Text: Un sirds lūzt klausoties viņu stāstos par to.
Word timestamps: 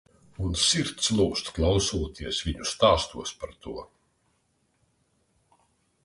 Un 0.43 0.53
sirds 0.59 1.09
lūzt 1.17 1.49
klausoties 1.57 2.39
viņu 2.47 2.65
stāstos 2.69 3.33
par 3.43 3.53
to. 3.65 3.85